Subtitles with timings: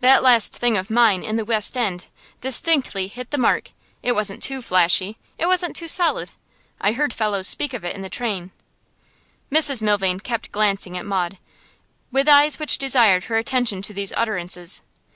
[0.00, 2.06] That last thing of mine in The West End
[2.40, 3.70] distinctly hit the mark;
[4.02, 6.32] it wasn't too flashy, it wasn't too solid.
[6.80, 8.50] I heard fellows speak of it in the train.'
[9.52, 11.38] Mrs Milvain kept glancing at Maud,
[12.10, 14.82] with eyes which desired her attention to these utterances.